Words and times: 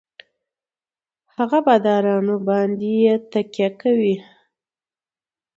هـغـه 1.35 1.59
بـادارنـو 1.65 2.35
بـانـدې 2.45 2.93
يـې 3.03 3.15
تکيـه 3.31 3.69
کـوي. 3.79 4.15